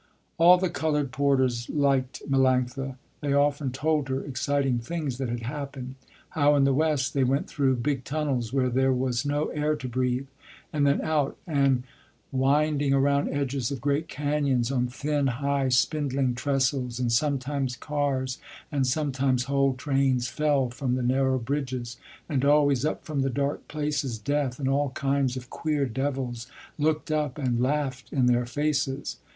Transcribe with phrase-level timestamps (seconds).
[0.39, 2.95] All the colored porters liked Melanctha.
[3.19, 5.93] They often told her exciting things that had happened;
[6.29, 9.87] how in the West they went through big tunnels where there was no air to
[9.87, 10.25] breathe,
[10.73, 11.83] and then out and
[12.31, 18.39] winding around edges of great canyons on thin high spindling trestles, and sometimes cars,
[18.71, 21.97] and sometimes whole trains fell from the narrow bridges,
[22.27, 26.47] and always up from the dark places death and all kinds of queer devils
[26.79, 29.17] looked up and laughed in their faces.